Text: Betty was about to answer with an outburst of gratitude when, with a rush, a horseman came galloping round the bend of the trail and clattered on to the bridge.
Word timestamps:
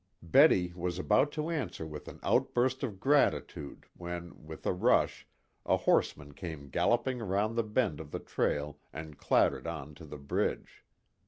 Betty 0.23 0.73
was 0.75 0.97
about 0.97 1.31
to 1.33 1.51
answer 1.51 1.85
with 1.85 2.07
an 2.07 2.19
outburst 2.23 2.81
of 2.81 2.99
gratitude 2.99 3.85
when, 3.93 4.33
with 4.47 4.65
a 4.65 4.73
rush, 4.73 5.27
a 5.63 5.77
horseman 5.77 6.33
came 6.33 6.69
galloping 6.69 7.19
round 7.19 7.55
the 7.55 7.61
bend 7.61 7.99
of 7.99 8.09
the 8.09 8.17
trail 8.17 8.79
and 8.91 9.19
clattered 9.19 9.67
on 9.67 9.93
to 9.93 10.05
the 10.07 10.17
bridge. 10.17 10.83